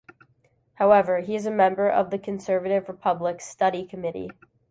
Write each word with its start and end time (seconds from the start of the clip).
However, 0.79 1.19
he 1.19 1.35
is 1.35 1.45
a 1.45 1.51
member 1.51 1.87
of 1.87 2.09
the 2.09 2.17
conservative 2.17 2.87
Republican 2.89 3.39
Study 3.39 3.85
Committee. 3.85 4.31